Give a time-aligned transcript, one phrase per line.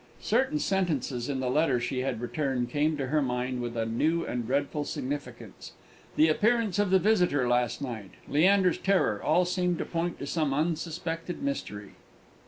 [0.23, 4.25] Certain sentences in the letter she had returned came to her mind with a new
[4.25, 5.73] and dreadful significance.
[6.15, 10.55] The appearance of the visitor last night Leander's terror all seemed to point to some
[10.55, 11.91] unsuspected mystery.